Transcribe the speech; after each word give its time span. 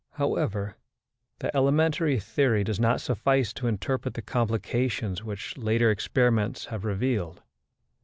However, 0.13 0.77
the 1.37 1.55
elementary 1.55 2.19
theory 2.19 2.63
does 2.63 2.79
not 2.79 3.01
suffice 3.01 3.53
to 3.53 3.67
interpret 3.67 4.15
the 4.15 4.23
complications 4.23 5.23
which 5.23 5.55
later 5.59 5.91
experiments 5.91 6.65
have 6.65 6.85
revealed. 6.85 7.43